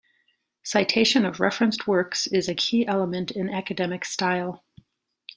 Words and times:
Citation 0.63 1.25
of 1.25 1.39
referenced 1.39 1.85
works 1.85 2.25
is 2.25 2.49
a 2.49 2.55
key 2.55 2.87
element 2.87 3.29
in 3.29 3.51
academic 3.51 4.03
style. 4.03 4.63